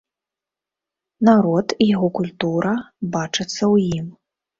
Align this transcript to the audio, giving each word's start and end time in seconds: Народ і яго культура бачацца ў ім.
Народ 1.27 1.75
і 1.85 1.87
яго 1.95 2.09
культура 2.19 2.71
бачацца 3.17 3.53
ў 3.73 3.75
ім. 4.01 4.07